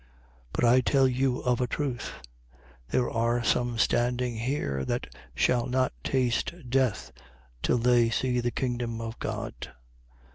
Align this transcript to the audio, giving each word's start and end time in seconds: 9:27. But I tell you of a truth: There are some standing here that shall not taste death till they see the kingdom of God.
9:27. 0.01 0.07
But 0.53 0.65
I 0.65 0.81
tell 0.81 1.07
you 1.07 1.39
of 1.41 1.61
a 1.61 1.67
truth: 1.67 2.13
There 2.89 3.07
are 3.07 3.43
some 3.43 3.77
standing 3.77 4.35
here 4.35 4.83
that 4.83 5.13
shall 5.35 5.67
not 5.67 5.93
taste 6.03 6.55
death 6.67 7.11
till 7.61 7.77
they 7.77 8.09
see 8.09 8.39
the 8.39 8.49
kingdom 8.49 8.99
of 8.99 9.19
God. 9.19 9.69